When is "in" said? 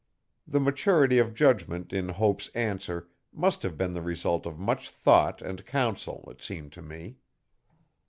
1.93-2.09